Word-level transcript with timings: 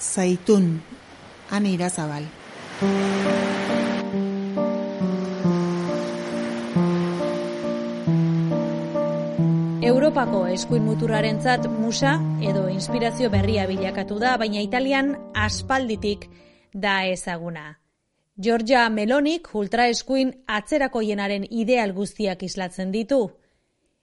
zaitun, 0.00 0.80
ane 1.50 1.72
irazabal. 1.74 2.24
Europako 9.82 10.46
eskuin 10.46 10.82
muturrarentzat 10.84 11.66
musa 11.68 12.18
edo 12.42 12.68
inspirazio 12.68 13.30
berria 13.30 13.66
bilakatu 13.66 14.18
da, 14.18 14.36
baina 14.36 14.60
Italian 14.60 15.14
aspalditik 15.34 16.28
da 16.72 17.04
ezaguna. 17.06 17.78
Georgia 18.36 18.88
Melonik 18.88 19.48
ultra 19.54 19.88
eskuin 19.88 20.30
atzerakoienaren 20.46 21.46
ideal 21.50 21.92
guztiak 21.92 22.42
islatzen 22.42 22.92
ditu. 22.92 23.32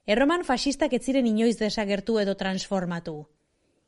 Erroman 0.06 0.44
fasistak 0.44 0.94
ez 0.94 1.04
ziren 1.06 1.28
inoiz 1.28 1.56
desagertu 1.58 2.20
edo 2.20 2.36
transformatu. 2.36 3.24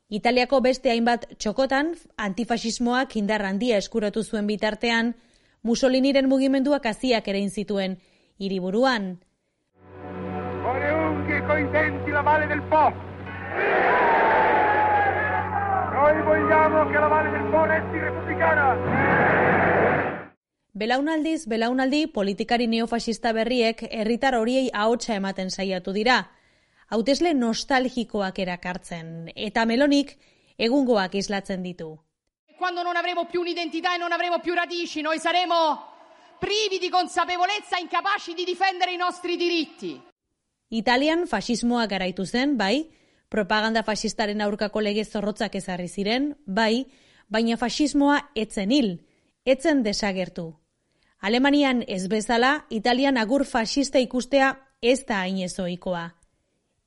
Italiako 0.08 0.62
beste 0.64 0.88
hainbat 0.88 1.26
txokotan 1.36 1.92
antifasismoak 2.16 3.16
indar 3.20 3.42
handia 3.44 3.76
eskuratu 3.76 4.24
zuen 4.24 4.46
bitartean, 4.46 5.14
Mussoliniren 5.62 6.28
mugimenduak 6.28 6.86
aziak 6.86 7.28
ere 7.28 7.48
zituen 7.50 7.98
hiriburuan. 8.38 9.18
cointenti 11.48 12.10
la 12.10 12.22
Valle 12.22 12.46
del 12.46 12.62
Po. 12.70 12.92
Noi 15.96 16.22
vogliamo 16.22 16.90
che 16.90 16.98
la 16.98 17.08
Valle 17.08 17.30
del 17.30 17.50
Po 17.50 17.64
resti 17.64 17.98
repubblicana. 17.98 18.66
Belaunaldiz, 20.72 21.46
belaunaldi 21.46 22.06
politikari 22.06 22.66
neofasista 22.66 23.32
berriek 23.32 23.82
herritar 23.90 24.34
horiei 24.34 24.70
ahotsa 24.72 25.14
ematen 25.14 25.50
saiatu 25.50 25.92
dira. 25.92 26.30
Hautesle 26.88 27.34
nostalgikoak 27.36 28.38
erakartzen 28.40 29.30
eta 29.36 29.64
melonik 29.68 30.14
egungoak 30.56 31.14
islatzen 31.20 31.62
ditu. 31.62 31.98
Quando 32.58 32.82
non 32.82 32.96
avremo 32.96 33.26
più 33.26 33.40
un'identità 33.40 33.94
e 33.94 33.98
non 33.98 34.12
avremo 34.12 34.40
più 34.40 34.54
radici, 34.54 35.02
noi 35.02 35.18
saremo 35.18 35.84
privi 36.40 36.78
di 36.78 36.88
consapevolezza, 36.88 37.78
incapaci 37.78 38.34
di 38.34 38.44
difendere 38.44 38.92
i 38.92 38.96
nostri 38.96 39.36
diritti. 39.36 40.00
Italian 40.68 41.26
fasismoa 41.26 41.86
garaitu 41.86 42.24
zen, 42.24 42.56
bai, 42.56 42.90
propaganda 43.28 43.82
fasistaren 43.82 44.40
aurkako 44.40 44.80
lege 44.80 45.04
zorrotzak 45.04 45.54
ezarri 45.54 45.88
ziren, 45.88 46.36
bai, 46.46 46.86
baina 47.28 47.56
fasismoa 47.56 48.30
etzen 48.34 48.72
hil, 48.72 48.98
etzen 49.44 49.82
desagertu. 49.82 50.54
Alemanian 51.20 51.84
ez 51.86 52.06
bezala, 52.08 52.64
Italian 52.70 53.18
agur 53.18 53.44
fasista 53.44 53.98
ikustea 53.98 54.54
ez 54.80 55.04
da 55.06 55.20
hain 55.20 55.38
ezoikoa. 55.44 56.17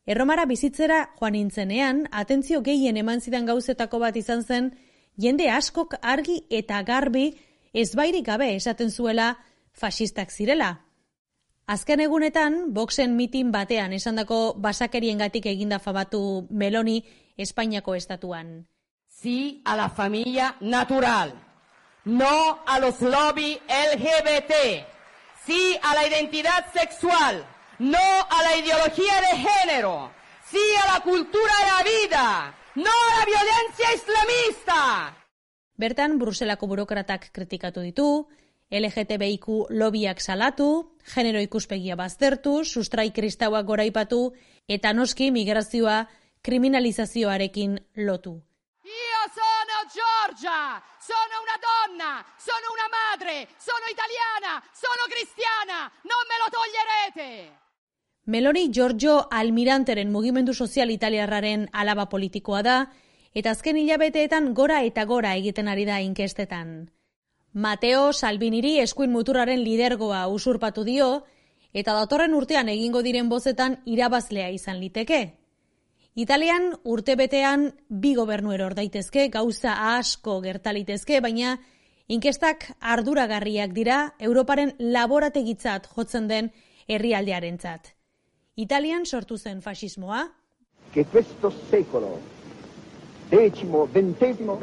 Erromara 0.06 0.46
bizitzera 0.46 1.10
joan 1.20 1.34
nintzenean, 1.34 2.08
atentzio 2.12 2.62
gehien 2.62 2.98
eman 2.98 3.22
zidan 3.22 3.46
gauzetako 3.46 4.00
bat 4.00 4.16
izan 4.18 4.44
zen, 4.44 4.72
jende 5.18 5.50
askok 5.50 5.98
argi 6.02 6.44
eta 6.50 6.82
garbi 6.84 7.34
ez 7.74 7.96
bairik 7.96 8.26
gabe 8.26 8.56
esaten 8.56 8.90
zuela 8.92 9.36
fasistak 9.74 10.32
zirela, 10.32 10.80
Azken 11.72 12.02
egunetan, 12.04 12.56
boxen 12.76 13.14
mitin 13.16 13.52
batean 13.54 13.94
esandako 13.96 14.56
basakeriengatik 14.60 15.46
eginda 15.54 15.78
fabatu 15.80 16.48
Meloni 16.50 16.98
Espainiako 17.38 17.96
estatuan. 17.96 18.68
Sí 19.08 19.62
a 19.64 19.78
la 19.78 19.88
familia 19.90 20.56
natural. 20.60 21.32
No 22.04 22.60
a 22.66 22.80
los 22.80 23.00
lobby 23.02 23.58
LGBT. 23.70 24.52
Sí 25.46 25.78
a 25.82 25.96
la 25.96 26.08
identidad 26.08 26.66
sexual. 26.74 27.46
No 27.82 27.98
a 27.98 28.44
la 28.44 28.58
ideología 28.58 29.22
de 29.22 29.38
género. 29.38 30.12
Sí 30.46 30.60
a 30.84 30.94
la 30.94 31.00
cultura 31.00 31.52
de 31.62 31.66
la 31.66 31.84
vida. 31.84 32.56
No 32.76 32.92
a 32.92 33.20
la 33.20 33.26
violencia 33.26 33.96
islamista. 33.96 35.18
Bertan, 35.78 36.20
Bruselako 36.20 36.68
burokratak 36.68 37.32
kritikatu 37.34 37.82
ditu, 37.82 38.28
LGTBIQ 38.70 39.74
lobiak 39.74 40.22
salatu, 40.22 40.94
genero 41.16 41.42
ikuspegia 41.42 41.96
baztertu, 41.98 42.62
sustrai 42.64 43.10
kristauak 43.10 43.66
goraipatu 43.66 44.36
eta 44.68 44.94
noski 44.94 45.32
migrazioa 45.32 46.06
kriminalizazioarekin 46.46 47.80
lotu. 47.96 48.36
Io 48.86 49.24
sono 49.34 49.82
Giorgia, 49.90 50.78
sono 51.02 51.42
una 51.42 51.58
donna, 51.66 52.26
sono 52.38 52.78
una 52.78 52.88
madre, 52.94 53.48
sono 53.58 53.90
italiana, 53.90 54.62
sono 54.70 55.10
cristiana, 55.10 55.92
non 56.06 56.24
me 56.30 56.38
lo 56.38 56.48
toglierete! 56.54 57.61
Meloni 58.32 58.70
Giorgio 58.72 59.28
Almiranteren 59.30 60.10
mugimendu 60.10 60.54
sozial 60.54 60.92
italiarraren 60.94 61.66
alaba 61.74 62.06
politikoa 62.08 62.62
da, 62.64 62.76
eta 63.36 63.52
azken 63.52 63.76
hilabeteetan 63.82 64.54
gora 64.56 64.78
eta 64.88 65.04
gora 65.10 65.34
egiten 65.36 65.68
ari 65.68 65.84
da 65.90 65.98
inkestetan. 66.00 66.70
Mateo 67.52 68.14
Salviniri 68.14 68.78
eskuin 68.86 69.12
muturraren 69.12 69.60
lidergoa 69.66 70.22
usurpatu 70.32 70.88
dio, 70.88 71.10
eta 71.74 71.98
datorren 72.00 72.32
urtean 72.40 72.72
egingo 72.72 73.04
diren 73.04 73.28
bozetan 73.28 73.82
irabazlea 73.84 74.48
izan 74.56 74.80
liteke. 74.80 75.22
Italian 76.16 76.72
urte 76.86 77.20
betean 77.20 77.74
bi 77.90 78.16
gobernu 78.16 78.56
eror 78.56 78.80
daitezke, 78.80 79.28
gauza 79.28 79.76
asko 79.98 80.40
gertalitezke, 80.40 81.20
baina 81.20 81.58
inkestak 82.08 82.70
arduragarriak 82.80 83.76
dira 83.76 84.04
Europaren 84.20 84.78
laborategitzat 84.80 85.92
jotzen 85.98 86.32
den 86.32 86.54
herrialdearentzat. 86.88 87.98
Italian 88.56 89.06
sortu 89.06 89.38
zen 89.38 89.62
fasismoa. 89.62 90.28
Que 90.94 91.06
questo 91.06 91.52
secolo, 91.70 92.20
decimo, 93.30 93.88
ventesimo, 93.88 94.60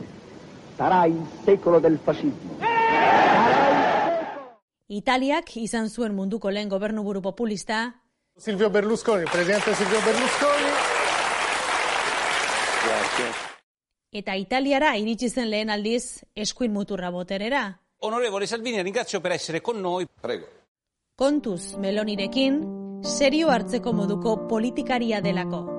sarà 0.76 1.06
il 1.06 1.24
secolo 1.44 1.80
del 1.80 1.98
fascismo. 1.98 2.58
Italiak 4.88 5.56
izan 5.56 5.88
zuen 5.88 6.14
munduko 6.14 6.50
lehen 6.50 6.68
gobernuburu 6.68 7.20
populista. 7.20 8.02
Silvio 8.36 8.70
Berlusconi, 8.70 9.24
presidente 9.24 9.74
Silvio 9.74 10.00
Berlusconi. 10.04 10.70
Eta 14.10 14.34
Italiara 14.34 14.94
iritsi 14.96 15.28
zen 15.28 15.50
lehen 15.50 15.70
aldiz 15.70 16.24
eskuin 16.34 16.72
muturra 16.72 17.10
boterera. 17.10 17.80
Onorevole 18.00 18.46
Salvini, 18.46 18.82
ringrazio 18.82 19.20
per 19.20 19.32
essere 19.32 19.60
con 19.60 19.80
noi. 19.80 20.06
Prego. 20.20 20.46
Kontuz 21.16 21.74
Melonirekin, 21.74 22.77
serio 23.02 23.50
hartzeko 23.50 23.92
moduko 23.92 24.36
politikaria 24.48 25.20
delako. 25.20 25.77